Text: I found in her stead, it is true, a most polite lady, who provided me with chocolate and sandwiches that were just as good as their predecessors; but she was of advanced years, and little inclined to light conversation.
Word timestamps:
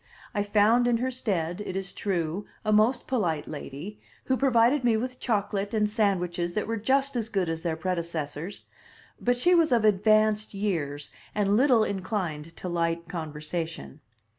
I 0.33 0.41
found 0.41 0.87
in 0.87 0.97
her 0.97 1.11
stead, 1.11 1.61
it 1.63 1.75
is 1.75 1.93
true, 1.93 2.47
a 2.65 2.73
most 2.73 3.05
polite 3.05 3.47
lady, 3.47 3.99
who 4.23 4.35
provided 4.35 4.83
me 4.83 4.97
with 4.97 5.19
chocolate 5.19 5.75
and 5.75 5.87
sandwiches 5.87 6.53
that 6.55 6.65
were 6.65 6.77
just 6.77 7.15
as 7.15 7.29
good 7.29 7.49
as 7.51 7.61
their 7.61 7.75
predecessors; 7.77 8.63
but 9.19 9.37
she 9.37 9.53
was 9.53 9.71
of 9.71 9.85
advanced 9.85 10.55
years, 10.55 11.11
and 11.35 11.55
little 11.55 11.83
inclined 11.83 12.57
to 12.57 12.67
light 12.67 13.07
conversation. 13.07 13.99